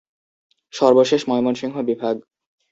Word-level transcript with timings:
সর্বশেষ 0.73 1.21
ময়মনসিংহ 1.29 1.75
বিভাগ। 1.81 2.15